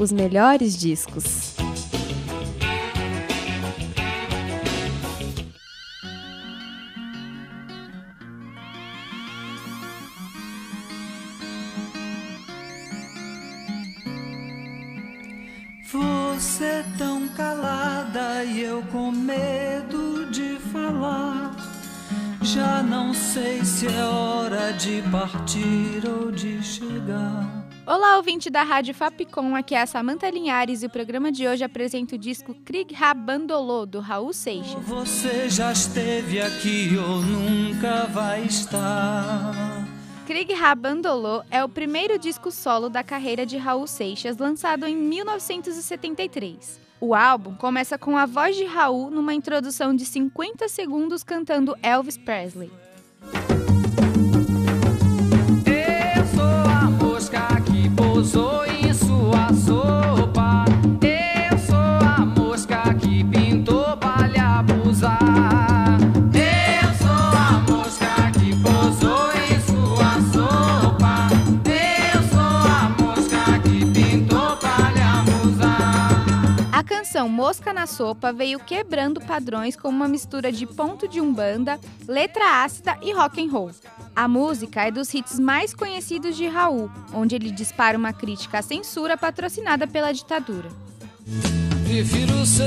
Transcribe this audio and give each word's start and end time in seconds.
Os 0.00 0.10
melhores 0.10 0.78
discos. 0.78 1.54
Você 15.92 16.64
é 16.64 16.84
tão 16.96 17.28
calada 17.36 18.42
e 18.44 18.62
eu 18.62 18.82
com 18.84 19.12
medo 19.12 20.30
de 20.30 20.58
falar. 20.72 21.54
Já 22.40 22.82
não 22.82 23.12
sei 23.12 23.62
se 23.62 23.86
é 23.86 24.02
hora 24.02 24.72
de 24.72 25.02
partir 25.10 26.08
ou 26.08 26.32
de 26.32 26.62
chegar. 26.62 27.59
Olá, 27.86 28.18
ouvinte 28.18 28.50
da 28.50 28.62
Rádio 28.62 28.94
Fapcom, 28.94 29.56
aqui 29.56 29.74
é 29.74 29.80
a 29.80 29.86
Samanta 29.86 30.28
Linhares 30.28 30.82
e 30.82 30.86
o 30.86 30.90
programa 30.90 31.32
de 31.32 31.48
hoje 31.48 31.64
apresenta 31.64 32.14
o 32.14 32.18
disco 32.18 32.54
Krieg 32.64 32.94
Rabandolô, 32.94 33.86
do 33.86 34.00
Raul 34.00 34.32
Seixas. 34.32 34.80
Você 34.84 35.48
já 35.48 35.72
esteve 35.72 36.40
aqui 36.40 36.90
ou 36.96 37.20
nunca 37.20 38.04
vai 38.06 38.44
estar. 38.44 39.88
Krieg 40.26 40.52
Rabandolô 40.52 41.42
é 41.50 41.64
o 41.64 41.68
primeiro 41.68 42.18
disco 42.18 42.52
solo 42.52 42.88
da 42.88 43.02
carreira 43.02 43.44
de 43.46 43.56
Raul 43.56 43.86
Seixas, 43.86 44.36
lançado 44.36 44.86
em 44.86 44.94
1973. 44.94 46.80
O 47.00 47.14
álbum 47.14 47.54
começa 47.54 47.96
com 47.96 48.16
a 48.16 48.26
voz 48.26 48.54
de 48.54 48.64
Raul 48.66 49.10
numa 49.10 49.32
introdução 49.32 49.96
de 49.96 50.04
50 50.04 50.68
segundos 50.68 51.24
cantando 51.24 51.74
Elvis 51.82 52.18
Presley. 52.18 52.70
Canção 77.10 77.28
Mosca 77.28 77.72
na 77.72 77.88
Sopa 77.88 78.32
veio 78.32 78.60
quebrando 78.60 79.20
padrões 79.20 79.74
com 79.74 79.88
uma 79.88 80.06
mistura 80.06 80.52
de 80.52 80.64
ponto 80.64 81.08
de 81.08 81.20
umbanda, 81.20 81.76
letra 82.06 82.62
ácida 82.62 82.96
e 83.02 83.12
rock 83.12 83.44
and 83.44 83.50
roll. 83.50 83.72
A 84.14 84.28
música 84.28 84.86
é 84.86 84.92
dos 84.92 85.12
hits 85.12 85.40
mais 85.40 85.74
conhecidos 85.74 86.36
de 86.36 86.46
Raul, 86.46 86.88
onde 87.12 87.34
ele 87.34 87.50
dispara 87.50 87.98
uma 87.98 88.12
crítica 88.12 88.60
à 88.60 88.62
censura 88.62 89.16
patrocinada 89.16 89.88
pela 89.88 90.12
ditadura. 90.12 90.68
Prefiro 91.84 92.46
ser 92.46 92.62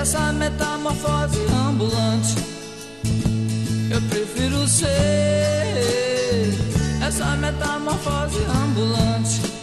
essa 0.00 0.32
metamorfose 0.32 1.40
ambulante. 1.68 2.36
Eu 3.90 4.00
prefiro 4.02 4.64
ser 4.68 4.86
essa 7.04 7.34
metamorfose 7.34 8.38
ambulante 8.64 9.57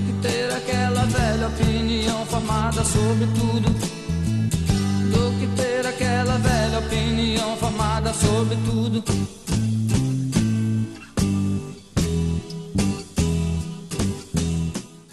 que 0.00 0.12
ter 0.20 0.52
aquela 0.52 1.04
velha 1.06 1.46
opinião 1.48 2.26
formada 2.26 2.84
sobre 2.84 3.26
tudo. 3.38 3.68
Do 5.12 5.38
que 5.38 5.46
ter 5.56 5.86
aquela 5.86 6.36
velha 6.38 6.78
opinião 6.78 7.56
formada 7.56 8.12
sobre 8.12 8.56
tudo. 8.64 9.04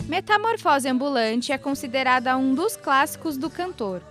Metamorfose 0.07 0.87
Ambulante 0.87 1.51
é 1.51 1.57
considerada 1.57 2.37
um 2.37 2.53
dos 2.53 2.75
clássicos 2.75 3.37
do 3.37 3.49
cantor. 3.49 4.01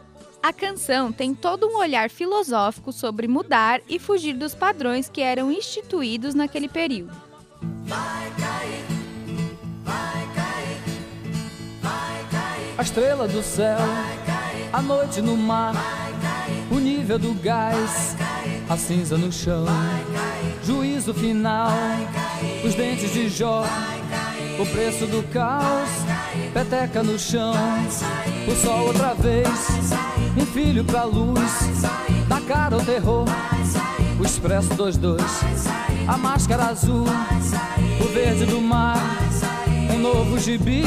A 0.42 0.52
canção 0.52 1.12
tem 1.12 1.32
todo 1.32 1.68
um 1.68 1.76
olhar 1.76 2.10
filosófico 2.10 2.92
sobre 2.92 3.28
mudar 3.28 3.80
e 3.88 4.00
fugir 4.00 4.32
dos 4.32 4.54
padrões 4.54 5.08
que 5.08 5.20
eram 5.20 5.52
instituídos 5.52 6.34
naquele 6.34 6.68
período. 6.68 7.14
A 12.82 12.84
estrela 12.84 13.28
do 13.28 13.44
céu, 13.44 13.78
a 14.72 14.82
noite 14.82 15.22
no 15.22 15.36
mar, 15.36 15.72
o 16.68 16.80
nível 16.80 17.16
do 17.16 17.32
gás, 17.32 18.16
a 18.68 18.76
cinza 18.76 19.16
no 19.16 19.30
chão, 19.30 19.66
juízo 20.64 21.14
final, 21.14 21.70
os 22.64 22.74
dentes 22.74 23.12
de 23.12 23.28
Jó, 23.28 23.64
o 24.58 24.66
preço 24.66 25.06
do 25.06 25.22
caos, 25.32 25.90
peteca 26.52 27.04
no 27.04 27.16
chão, 27.16 27.54
o 28.48 28.66
sol 28.66 28.88
outra 28.88 29.14
vez, 29.14 29.48
um 30.36 30.44
filho 30.44 30.82
pra 30.82 31.04
luz, 31.04 31.52
da 32.26 32.40
cara 32.40 32.74
ao 32.74 32.82
terror, 32.82 33.26
o 34.18 34.24
expresso 34.24 34.70
22, 34.70 35.22
a 36.08 36.16
máscara 36.18 36.64
azul, 36.64 37.06
o 38.00 38.12
verde 38.12 38.44
do 38.44 38.60
mar, 38.60 38.98
um 39.88 39.98
novo 39.98 40.36
gibi, 40.36 40.82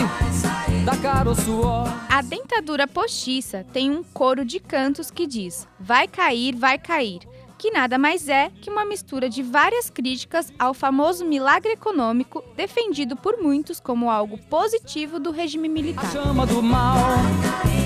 da 0.85 0.95
cara 0.97 1.29
ao 1.29 1.35
suor. 1.35 1.87
A 2.09 2.21
dentadura 2.21 2.87
postiça 2.87 3.65
tem 3.73 3.89
um 3.89 4.03
coro 4.03 4.45
de 4.45 4.59
cantos 4.59 5.09
que 5.09 5.25
diz: 5.25 5.67
Vai 5.79 6.07
cair, 6.07 6.55
vai 6.55 6.77
cair, 6.77 7.21
que 7.57 7.71
nada 7.71 7.97
mais 7.97 8.29
é 8.29 8.51
que 8.61 8.69
uma 8.69 8.85
mistura 8.85 9.27
de 9.27 9.41
várias 9.41 9.89
críticas 9.89 10.53
ao 10.59 10.75
famoso 10.75 11.25
milagre 11.25 11.71
econômico 11.71 12.43
defendido 12.55 13.15
por 13.15 13.37
muitos 13.41 13.79
como 13.79 14.11
algo 14.11 14.37
positivo 14.37 15.19
do 15.19 15.31
regime 15.31 15.67
A 15.67 15.71
militar. 15.71 16.11
chama 16.11 16.45
do 16.45 16.61
mal, 16.61 16.97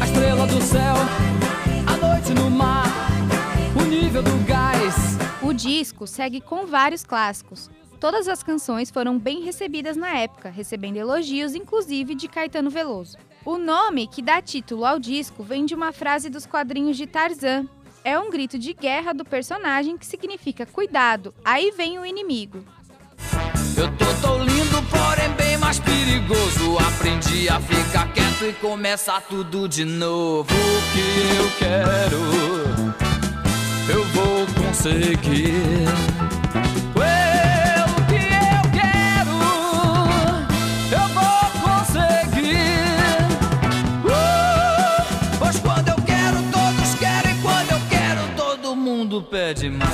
a 0.01 0.05
estrela 0.05 0.45
do 0.45 0.61
céu, 0.61 0.95
a 1.87 2.05
noite 2.05 2.33
no 2.33 2.51
mar, 2.51 2.85
o 3.79 3.83
nível 3.85 4.21
do 4.21 4.45
gás. 4.45 5.17
O 5.41 5.53
disco 5.53 6.05
segue 6.05 6.41
com 6.41 6.65
vários 6.65 7.05
clássicos. 7.05 7.71
Todas 7.99 8.29
as 8.29 8.41
canções 8.41 8.89
foram 8.89 9.19
bem 9.19 9.43
recebidas 9.43 9.97
na 9.97 10.15
época, 10.17 10.49
recebendo 10.49 10.95
elogios, 10.95 11.53
inclusive 11.53 12.15
de 12.15 12.29
Caetano 12.29 12.69
Veloso. 12.69 13.17
O 13.43 13.57
nome 13.57 14.07
que 14.07 14.21
dá 14.21 14.41
título 14.41 14.85
ao 14.85 14.97
disco 14.97 15.43
vem 15.43 15.65
de 15.65 15.75
uma 15.75 15.91
frase 15.91 16.29
dos 16.29 16.45
quadrinhos 16.45 16.95
de 16.95 17.05
Tarzan. 17.05 17.67
É 18.01 18.17
um 18.17 18.29
grito 18.29 18.57
de 18.57 18.73
guerra 18.73 19.13
do 19.13 19.25
personagem 19.25 19.97
que 19.97 20.05
significa 20.05 20.65
cuidado, 20.65 21.33
aí 21.43 21.71
vem 21.75 21.99
o 21.99 22.05
inimigo. 22.05 22.63
Eu 23.75 23.91
tô 23.97 24.05
tão 24.21 24.43
lindo, 24.43 24.81
porém 24.89 25.29
bem 25.37 25.57
mais 25.57 25.79
perigoso. 25.79 26.77
Aprendi 26.77 27.49
a 27.49 27.59
ficar 27.59 28.13
quieto 28.13 28.45
e 28.45 28.53
começar 28.61 29.21
tudo 29.21 29.67
de 29.67 29.83
novo. 29.83 30.49
O 30.49 30.81
que 30.93 31.37
eu 31.37 31.51
quero, 31.59 32.19
eu 33.91 34.05
vou 34.05 34.45
conseguir. 34.65 36.08
Mundo 49.19 49.23
pede 49.23 49.69
mais. 49.69 49.91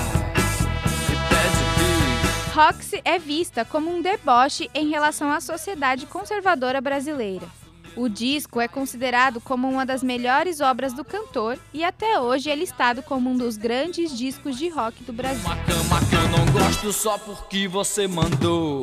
E 1.09 1.15
pede. 1.29 2.53
Roxy 2.53 3.01
é 3.03 3.17
vista 3.19 3.65
como 3.65 3.93
um 3.93 4.01
deboche 4.01 4.69
em 4.73 4.89
relação 4.89 5.31
à 5.31 5.41
sociedade 5.41 6.05
conservadora 6.05 6.79
brasileira. 6.79 7.47
O 7.95 8.09
disco 8.09 8.59
é 8.59 8.67
considerado 8.67 9.39
como 9.39 9.69
uma 9.69 9.85
das 9.85 10.03
melhores 10.03 10.59
obras 10.59 10.91
do 10.93 11.03
cantor 11.03 11.57
e 11.73 11.83
até 11.83 12.19
hoje 12.19 12.49
é 12.49 12.55
listado 12.55 13.01
como 13.01 13.29
um 13.29 13.37
dos 13.37 13.55
grandes 13.55 14.15
discos 14.17 14.57
de 14.57 14.67
rock 14.67 15.03
do 15.03 15.13
Brasil. 15.13 15.45
Uma 15.45 15.55
cama 15.55 15.99
que 16.09 16.15
eu 16.15 16.27
não 16.29 16.45
gosto 16.51 16.91
só 16.91 17.17
porque 17.17 17.67
você 17.67 18.07
mandou. 18.07 18.81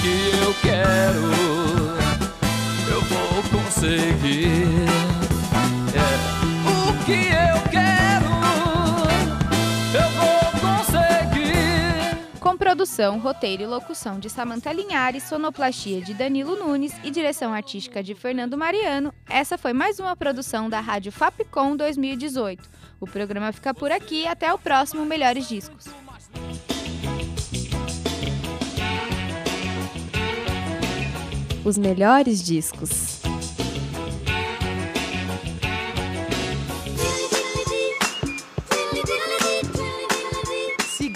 Que 0.00 0.44
eu 0.44 0.54
quero, 0.62 1.20
eu 2.88 3.00
vou 3.02 3.60
conseguir. 3.60 4.62
É. 5.94 6.42
O 6.68 7.04
que 7.04 7.12
eu 7.12 7.61
produção, 12.72 13.18
roteiro 13.18 13.62
e 13.62 13.66
locução 13.66 14.18
de 14.18 14.30
Samantha 14.30 14.72
Linhares, 14.72 15.24
sonoplastia 15.24 16.00
de 16.00 16.14
Danilo 16.14 16.56
Nunes 16.56 16.94
e 17.04 17.10
direção 17.10 17.52
artística 17.52 18.02
de 18.02 18.14
Fernando 18.14 18.56
Mariano, 18.56 19.12
essa 19.28 19.58
foi 19.58 19.74
mais 19.74 20.00
uma 20.00 20.16
produção 20.16 20.70
da 20.70 20.80
Rádio 20.80 21.12
Fapcom 21.12 21.76
2018. 21.76 22.66
O 22.98 23.06
programa 23.06 23.52
fica 23.52 23.74
por 23.74 23.92
aqui 23.92 24.26
até 24.26 24.50
o 24.54 24.58
próximo 24.58 25.04
Melhores 25.04 25.46
Discos. 25.46 25.84
Os 31.62 31.76
melhores 31.76 32.42
discos. 32.42 33.11